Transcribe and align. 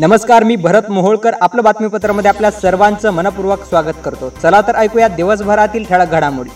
नमस्कार 0.00 0.44
मी 0.44 0.54
भरत 0.56 0.88
मोहोळकर. 0.90 1.34
आपलं 1.40 1.62
बातमीपत्रामध्ये 1.62 2.28
आपल्या 2.28 2.50
सर्वांचं 2.50 3.10
मनपूर्वक 3.10 3.64
स्वागत 3.64 3.98
करतो. 4.04 4.28
चला 4.42 4.60
तर 4.60 4.76
ऐकूया 4.76 5.08
दिवसभरातील 5.08 5.84
ठळक 5.90 6.10
घडामोडी. 6.10 6.50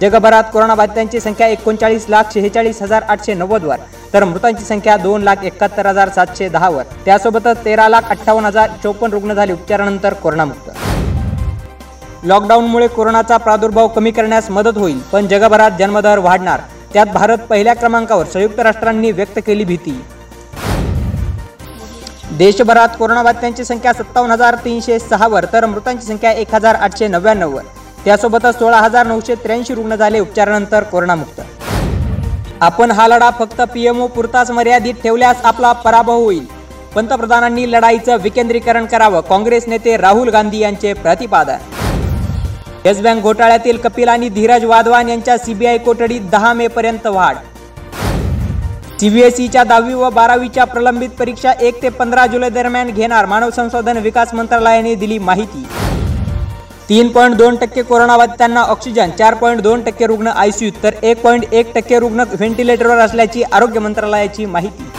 जगभरात 0.00 0.50
कोरोनाबाधितांची 0.52 1.20
संख्या 1.20 1.46
एकोणचाळीस 1.46 2.06
लाख 2.08 2.32
शेहेचाळीस 2.34 2.82
हजार 2.82 3.02
आठशे 3.02 3.34
नव्वद 3.34 3.64
वर 3.64 3.76
तर 4.14 4.24
मृतांची 4.24 4.64
संख्या 4.64 4.96
दोन 4.96 5.22
लाख 5.22 5.44
एकाहत्तर 5.44 5.86
हजार 5.86 6.08
सातशे 6.08 6.48
दहा 6.48 6.68
वर. 6.68 6.82
त्यासोबतच 7.04 7.64
तेरा 7.64 7.88
लाख 7.88 8.10
अठ्ठावन्न 8.10 8.46
हजार 8.46 8.70
चौपन्न 8.82 9.12
रुग्ण 9.12 9.34
झाले 9.34 9.52
उपचारानंतर 9.52 10.14
कोरोनामुक्त. 10.14 10.70
लॉकडाऊनमुळे 12.24 12.88
कोरोनाचा 12.88 13.36
प्रादुर्भाव 13.36 13.88
कमी 13.88 14.10
करण्यास 14.10 14.50
मदत 14.50 14.78
होईल 14.78 14.98
पण 15.12 15.26
जगभरात 15.26 15.70
जन्मदर 15.78 16.18
वाढणार. 16.18 16.60
त्यात 16.92 17.06
भारत 17.06 17.38
पहिल्या 17.38 17.74
क्रमांकावर 17.74 18.24
संयुक्त 18.24 18.60
राष्ट्रांनी 18.60 19.12
व्यक्त 19.12 19.38
केली 19.46 19.64
भीती. 19.64 20.00
देशभरात 22.36 22.88
कोरोनाबाधितांची 22.98 23.64
संख्या 23.64 23.92
सत्तावन्न 23.92 24.32
हजार 24.32 24.54
तीनशे 24.64 24.98
सहावर 24.98 25.44
तर 25.52 25.66
मृतांची 25.66 26.06
संख्या 26.06 26.32
एक 26.32 26.54
हजार 26.54 26.74
आठशे 26.74 27.08
नव्याण्णववर. 27.08 27.62
त्यासोबतच 28.04 28.58
सोळा 28.58 28.78
हजार 28.78 29.06
नऊशे 29.06 29.34
त्र्याऐंशी 29.34 29.74
रुग्ण 29.74 29.94
झाले 29.94 30.20
उपचारानंतर 30.20 30.82
कोरोनामुक्त. 30.82 31.40
आपण 32.60 32.90
हा 32.90 33.06
लढा 33.08 33.30
फक्त 33.38 33.62
पीएमओ 33.74 34.06
पुरताच 34.06 34.50
मर्यादित 34.50 34.94
ठेवल्यास 35.02 35.44
आपला 35.44 35.72
पराभव 35.72 36.22
होईल. 36.24 36.44
पंतप्रधानांनी 36.94 37.70
लढाईचं 37.72 38.16
विकेंद्रीकरण 38.22 38.86
करावं 38.86 39.20
काँग्रेस 39.20 39.68
नेते 39.68 39.96
राहुल 39.96 40.28
गांधी 40.28 40.58
यांचे 40.58 40.92
प्रतिपादन. 40.92 41.58
येस 42.84 43.00
बँक 43.02 43.22
घोटाळ्यातील 43.22 43.76
कपिल 43.76 44.08
आणि 44.08 44.28
धीरज 44.28 44.64
वाधवान 44.64 45.08
यांच्या 45.08 45.38
सीबीआय 45.38 45.78
कोठडीत 45.78 46.30
दहा 46.30 46.52
मे 46.52 46.66
पर्यंत 46.66 47.06
वाढ. 47.06 47.36
सीबीएसईच्या 49.00 49.62
दहावी 49.64 49.94
व 49.94 50.08
बारावीच्या 50.10 50.64
प्रलंबित 50.66 51.10
परीक्षा 51.18 51.52
एक 51.60 51.82
ते 51.82 51.88
पंधरा 51.88 52.24
जुलै 52.26 52.48
दरम्यान 52.50 52.88
घेणार 52.90 53.26
मानव 53.26 53.50
संसाधन 53.56 53.98
विकास 54.02 54.32
मंत्रालयाने 54.34 54.94
दिली 54.94 55.18
माहिती. 55.18 55.62
तीन 56.88 57.08
पॉईंट 57.12 57.36
दोन 57.36 57.56
टक्के 57.56 57.82
कोरोनाबाधितांना 57.82 58.62
ऑक्सिजन 58.62 59.10
चार 59.18 59.34
पॉईंट 59.34 59.60
दोन 59.62 59.82
टक्के 59.82 60.06
रुग्ण 60.06 60.28
आयसीयू 60.28 60.70
तर 60.82 60.94
एक 61.02 61.22
पॉईंट 61.22 61.44
एक 61.52 61.72
टक्के 61.74 61.98
रुग्ण 61.98 62.24
व्हेंटिलेटरवर 62.32 62.98
असल्याची 62.98 63.42
आरोग्य 63.42 63.80
मंत्रालयाची 63.80 64.46
माहिती. 64.46 64.90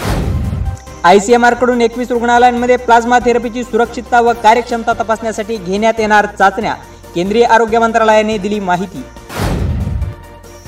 आयसीएमआरकडून 1.03 1.81
एकवीस 1.81 2.11
रुग्णालयांमध्ये 2.11 2.77
प्लाझ्मा 2.77 3.19
थेरपीची 3.25 3.63
सुरक्षितता 3.63 4.21
व 4.21 4.33
कार्यक्षमता 4.43 4.93
तपासण्यासाठी 4.93 5.57
घेण्यात 5.57 5.99
येणार 5.99 6.25
चाचण्या 6.39 6.73
केंद्रीय 7.15 7.43
आरोग्य 7.45 7.79
मंत्रालयाने 7.79 8.37
दिली 8.37 8.59
माहिती. 8.59 9.03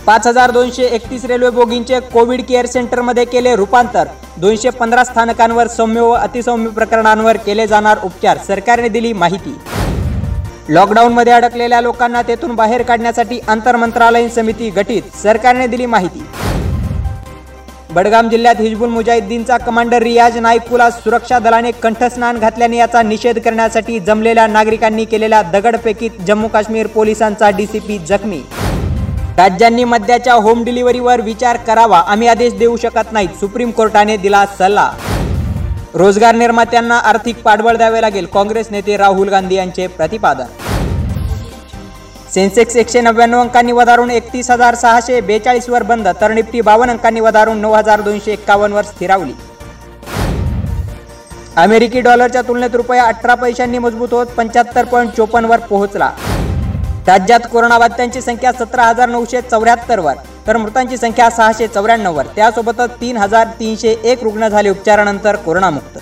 पाच 0.06 0.28
हजार 0.28 0.52
दोनशे 0.52 0.84
एकतीस 0.96 1.26
रेल्वे 1.26 1.50
बोगींचे 1.52 2.00
कोविड 2.14 2.42
केअर 2.48 2.66
सेंटरमध्ये 2.66 3.26
केले 3.26 3.56
रूपांतर. 3.56 4.08
दोनशे 4.38 4.70
पंधरा 4.70 5.04
स्थानकांवर 5.04 5.68
सौम्य 5.68 6.02
व 6.02 6.12
अतिसौम्य 6.14 6.70
प्रकरणांवर 6.76 7.38
केले 7.46 7.68
जाणार 7.68 7.98
उपचार. 8.04 8.38
सरकारने 8.48 8.90
दिली 8.90 9.12
माहिती. 9.14 9.54
लॉकडाऊनमध्ये 10.70 11.34
अडकलेल्या 11.34 11.82
लोकांना 11.82 12.22
तेथून 12.28 12.56
बाहेर 12.56 12.82
काढण्यासाठी 12.82 13.40
आंतरमंत्रालयीन 13.48 14.30
समिती 14.30 14.70
गठीत. 14.70 15.02
सरकारने 15.24 15.68
दिली 15.68 15.86
माहिती. 15.86 16.24
बडगाम 17.94 18.30
जिल्ह्यात 18.30 18.56
हिजबुल 18.60 18.90
मुजाहिद्दीनचा 18.90 19.58
कमांडर 19.58 20.02
रियाज 20.04 20.38
नाईकुला 20.38 20.90
सुरक्षा 20.92 21.40
दलाने 21.40 21.72
कंठस्नान 21.84 22.38
घातल्याने 22.40 22.78
याचा 22.78 23.02
निषेध 23.02 23.40
करण्यासाठी 23.46 24.00
जमलेल्या 24.00 24.48
नागरिकांनी 24.48 25.06
केलेल्या 25.06 25.42
दगडफेकीत 25.54 26.22
जम्मू 26.28 26.48
काश्मीर 26.48 26.88
पोलिसांचा 26.88 27.50
डीसीपी 27.50 27.98
जखमी 28.08 28.42
राज्यांनी 29.38 29.84
मद्याच्या 29.84 30.34
होम 30.34 30.64
डिलिव्हरीवर 30.64 31.22
विचार 31.22 31.58
करावा 31.68 31.98
आम्ही 32.08 32.28
आदेश 32.28 32.54
देऊ 32.54 32.76
शकत 32.78 33.12
नाहीत. 33.12 33.30
सुप्रीम 33.40 33.70
कोर्टाने 33.72 34.16
दिला 34.18 34.46
सल्ला. 34.58 34.90
रोजगार 35.94 36.36
निर्मात्यांना 36.36 36.98
आर्थिक 36.98 37.42
पाठबळ 37.44 37.78
द्यावे 37.78 38.02
लागेल 38.02 38.26
काँग्रेस 38.33 38.67
नेते 38.72 38.98
राहुल 38.98 39.30
गांधी 39.30 39.55
यांचे 39.55 39.88
प्रतिपादन. 39.88 40.45
सेन्सेक्स 42.33 42.76
एकशे 42.76 43.02
नव्याण्णव 43.02 43.39
अंकांनी 43.42 43.72
वधारून 43.72 44.11
एकतीस 44.11 44.50
हजार 44.52 44.76
सहाशे 44.76 45.22
बेचाळीस 45.22 45.70
वर 45.70 45.84
बंद 45.84 46.08
तर 46.22 46.32
निफ्टी 46.32 46.61
बावन्न 46.61 46.92
अंकांनी 46.92 47.20
वधारून 47.20 47.61
नऊ 47.61 47.73
हजार 47.73 48.02
दोनशे 48.02 48.32
एक्कावन्न 48.32 48.76
वर 48.76 48.84
स्थिरावली. 48.84 49.34
अमेरिकी 51.55 52.02
डॉलरच्या 52.02 52.42
तुलनेत 52.42 52.76
रुपया 52.76 53.04
अठरा 53.04 53.36
पैशांनी 53.36 53.78
मजबूत 53.78 54.14
होत 54.14 54.28
पंच्याहत्तर 54.28 54.86
पॉईंट 54.86 55.11
चोपन्न 55.11 55.50
वर 55.50 55.60
पोहोचला. 55.60 56.11
राज्यात 57.08 57.39
कोरोनाबाधितांची 57.52 58.22
संख्या 58.22 58.52
सतरा 58.52 58.84
हजार 58.84 59.10
नऊशे 59.10 59.39
चौऱ्याहत्तर 59.42 60.00
वर 60.00 60.16
तर 60.48 60.58
मृतांची 60.58 60.98
संख्या 60.98 61.30
सहाशे 61.30 61.67
चौऱ्याण्णववर 61.67 62.26
त्यासोबतच 62.36 62.92
तीन 63.02 63.17
हजार 63.17 63.48
तीनशे 63.60 63.95
एक 64.04 64.23
रुग्ण 64.23 64.48
झाले 64.48 64.70
उपचारानंतर 64.70 65.36
कोरोनामुक्त. 65.36 65.98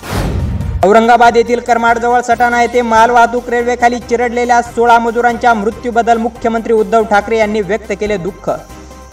औरंगाबाद 0.86 1.38
येथील 1.38 1.60
करमाडजवळ 1.60 2.22
सटाणा 2.22 2.62
येथे 2.62 2.82
मालवाहतूक 2.82 3.50
रेल्वेखाली 3.50 4.00
चिरडलेल्या 4.00 4.62
सोळा 4.62 5.00
मजुरांच्या 5.00 5.54
मृत्यूबद्दल 5.54 6.18
मुख्यमंत्री 6.18 6.74
उद्धव 6.74 7.04
ठाकरे 7.04 7.38
यांनी 7.38 7.62
व्यक्त 7.62 7.94
केले 8.00 8.18
दुःख. 8.18 8.50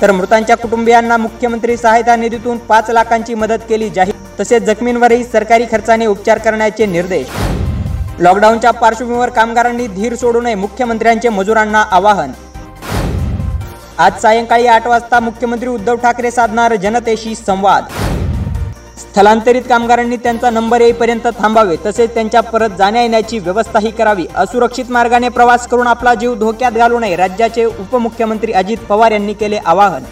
तर 0.03 0.11
मृतांच्या 0.13 0.57
कुटुंबियांना 0.57 1.17
मुख्यमंत्री 1.17 1.77
सहायता 1.77 2.17
निधीतून 2.17 2.59
पाच 2.59 2.91
लाखांची 2.91 3.35
मदत 3.35 3.69
केली 3.69 3.91
जाहीर. 3.91 4.15
तसेच 4.41 4.63
जखमींवरही 4.63 5.25
सरकारी 5.25 5.67
खर्चाने 5.73 6.07
उपचार 6.07 6.39
करण्याचे 6.39 6.87
निर्देश. 6.87 7.27
लॉकडाऊनच्या 8.21 8.71
पार्श्वभूमीवर 8.71 9.29
कामगारांनी 9.29 9.87
धीर 9.87 10.15
सोडू 10.17 10.41
नये 10.41 10.55
मुख्यमंत्र्यांचे 10.55 11.29
मजुरांना 11.29 11.83
आवाहन. 11.91 12.31
आज 13.99 14.21
सायंकाळी 14.23 14.67
आठ 14.67 14.87
वाजता 14.87 15.21
मुख्यमंत्री 15.21 15.69
उद्धव 15.69 15.97
ठाकरे 15.97 16.31
साधणार 16.31 16.75
जनतेशी 16.75 17.35
संवाद. 17.35 17.85
स्थलांतरित 19.01 19.63
कामगारांनी 19.69 20.17
त्यांचा 20.17 20.51
नंबर 20.51 20.81
येईपर्यंत 20.81 21.27
थांबावे 21.39 21.77
तसेच 21.87 22.15
त्यांच्या 22.15 22.41
परत 22.43 22.77
जाण्या 22.79 23.03
येण्याची 23.03 23.39
व्यवस्थाही 23.39 23.91
करावी. 23.91 24.27
असुरक्षित 24.37 24.91
मार्गाने 24.91 25.29
प्रवास 25.29 25.67
करून 25.69 25.87
आपला 25.87 26.15
जीव 26.15 26.35
धोक्यात 26.35 26.73
घालू 26.73 26.99
नये 26.99 27.17
राज्याचे 27.17 27.65
उपमुख्यमंत्री 27.65 28.53
अजित 28.53 28.79
पवार 28.89 29.13
यांनी 29.13 29.33
केले 29.33 29.59
आवाहन. 29.67 30.05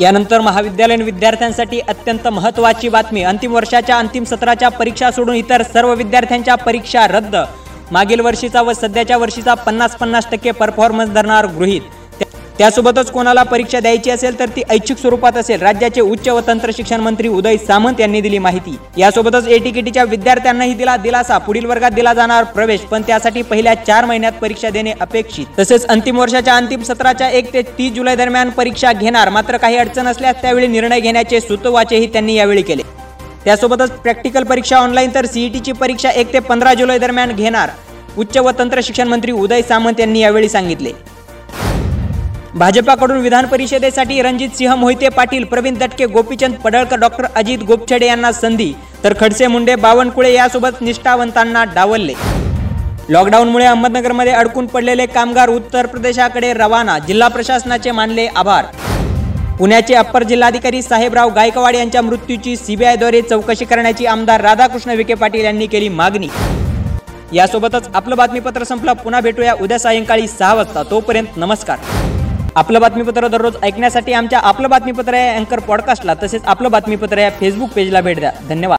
यानंतर 0.00 0.40
महाविद्यालयीन 0.40 1.02
विद्यार्थ्यांसाठी 1.02 1.80
अत्यंत 1.80 2.28
महत्त्वाची 2.28 2.88
बातमी. 2.88 3.22
अंतिम 3.22 3.54
वर्षाच्या 3.54 3.98
अंतिम 3.98 4.24
सत्राच्या 4.24 4.68
परीक्षा 4.68 5.10
सोडून 5.10 5.34
इतर 5.34 5.62
सर्व 5.62 5.94
विद्यार्थ्यांच्या 5.94 6.54
परीक्षा 6.54 7.06
रद्द. 7.06 7.36
मागील 7.92 8.20
वर्षीचा 8.20 8.62
व 8.62 8.72
सध्याच्या 8.72 9.16
वर्षीचा 9.16 9.54
पन्नास 9.54 9.96
पन्नास 9.96 10.26
टक्के 10.32 10.50
परफॉर्मन्स 10.50 11.10
धरणार 11.10 11.46
गृहीत. 11.46 11.80
त्यासोबतच 12.58 13.10
कोणाला 13.10 13.42
परीक्षा 13.42 13.78
द्यायची 13.80 14.10
असेल 14.10 14.38
तर 14.38 14.48
ती 14.56 14.62
ऐच्छिक 14.70 14.98
स्वरूपात 14.98 15.36
असेल. 15.36 15.60
राज्याचे 15.62 16.00
उच्च 16.00 16.28
व 16.28 16.40
तंत्र 16.46 16.70
शिक्षण 16.76 17.00
मंत्री 17.00 17.28
उदय 17.28 17.56
सामंत 17.56 18.00
यांनी 18.00 18.20
दिली 18.20 18.38
माहिती. 18.38 18.76
यासोबतच 18.96 19.48
एटीकेटीच्या 19.48 20.04
विद्यार्थ्यांनाही 20.04 20.74
दिला 20.74 20.96
दिलासा. 20.96 21.38
पुढील 21.38 21.64
वर्गात 21.66 21.90
दिला 21.90 22.12
जाणार 22.14 22.44
प्रवेश 22.44 22.80
पण 22.80 23.02
त्यासाठी 23.06 23.42
पहिल्या 23.42 23.74
चार 23.76 24.04
महिन्यात 24.04 24.32
परीक्षा 24.32 24.70
देणे 24.70 24.92
अपेक्षित. 25.00 25.46
तसेच 25.58 25.86
अंतिम 25.86 26.18
वर्षाच्या 26.18 26.56
अंतिम 26.56 26.82
सत्राच्या 26.82 27.28
एक 27.28 27.52
ते 27.52 27.62
तीस 27.78 27.92
जुलै 27.92 28.14
दरम्यान 28.16 28.50
परीक्षा 28.50 28.92
घेणार. 28.92 29.28
मात्र 29.28 29.56
काही 29.56 29.76
अडचण 29.76 30.06
असल्यास 30.06 30.36
त्यावेळी 30.42 30.66
निर्णय 30.66 31.00
घेण्याचे 31.00 31.40
सुतवाचेही 31.40 32.06
त्यांनी 32.06 32.34
यावेळी 32.34 32.62
केले. 32.62 32.82
त्यासोबतच 33.44 33.90
प्रॅक्टिकल 34.02 34.44
परीक्षा 34.44 34.78
ऑनलाईन 34.78 35.10
तर 35.14 35.26
सीईटीची 35.26 35.72
परीक्षा 35.72 36.10
एक 36.10 36.32
ते 36.32 36.38
पंधरा 36.38 36.74
जुलै 36.74 36.98
दरम्यान 36.98 37.32
घेणार. 37.32 37.70
उच्च 38.18 38.36
व 38.36 38.50
तंत्र 38.58 38.80
शिक्षण 38.82 39.08
मंत्री 39.08 39.32
उदय 39.32 39.62
सामंत 39.62 40.00
यांनी 40.00 40.20
यावेळी 40.20 40.48
सांगितले. 40.48 40.92
भाजपाकडून 42.54 43.16
विधान 43.16 43.46
परिषदेसाठी 43.46 44.22
रणजित 44.22 44.48
सिंह 44.48 44.74
मोहिते 44.74 45.08
पाटील 45.08 45.44
प्रवीण 45.44 45.74
दटके 45.74 46.06
गोपीचंद 46.06 46.54
पडळकर 46.54 46.96
डॉक्टर 46.96 47.24
अजित 47.36 47.58
गोपछडे 47.58 48.06
यांना 48.06 48.32
संधी. 48.32 48.72
तर 49.04 49.14
खडसे 49.20 49.46
मुंडे 49.46 49.74
बावनकुळे 49.74 50.32
यासोबत 50.32 50.80
निष्ठावंतांना 50.80 51.64
डावलले. 51.64 52.12
लॉकडाऊनमुळे 53.08 53.64
अहमदनगरमध्ये 53.64 54.32
अडकून 54.32 54.66
पडलेले 54.66 55.06
कामगार 55.06 55.48
उत्तर 55.48 55.86
प्रदेशाकडे 55.86 56.52
रवाना. 56.52 56.98
जिल्हा 56.98 57.28
प्रशासनाचे 57.28 57.90
मानले 57.90 58.26
आभार. 58.26 58.64
पुण्याचे 59.58 59.94
अप्पर 59.94 60.22
जिल्हाधिकारी 60.22 60.82
साहेबराव 60.82 61.30
गायकवाड 61.30 61.74
यांच्या 61.74 62.02
मृत्यूची 62.02 62.56
सीबीआयद्वारे 62.56 63.22
चौकशी 63.22 63.64
करण्याची 63.64 64.06
आमदार 64.06 64.40
राधाकृष्ण 64.40 64.90
विखे 64.90 65.14
पाटील 65.14 65.44
यांनी 65.44 65.66
केली 65.66 65.88
मागणी. 65.88 66.28
यासोबतच 67.32 67.88
आपलं 67.94 68.16
बातमीपत्र 68.16 68.64
संपलं. 68.64 68.92
पुन्हा 68.92 69.20
भेटूया 69.20 69.54
उद्या 69.60 69.78
सायंकाळी 69.78 70.28
सहा 70.28 70.54
वाजता. 70.54 70.82
तोपर्यंत 70.82 71.36
नमस्कार. 71.36 71.78
आपलं 72.56 72.80
बातमीपत्र 72.80 73.28
दररोज 73.28 73.56
ऐकण्यासाठी 73.62 74.12
आमच्या 74.12 74.38
आपलं 74.38 74.70
बातमीपत्र 74.70 75.14
या 75.14 75.36
अँकर 75.36 75.58
पॉडकास्टला 75.58 76.14
तसेच 76.22 76.44
आपलं 76.44 76.70
बातमीपत्र 76.70 77.18
या 77.18 77.30
फेसबुक 77.30 77.70
पेजला 77.70 78.00
भेट 78.00 78.18
द्या. 78.18 78.32
धन्यवाद. 78.48 78.72